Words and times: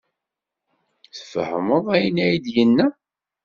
Tfehmeḍ 1.17 1.85
ayen 1.95 2.17
ay 2.25 2.35
d-yenna? 2.45 2.87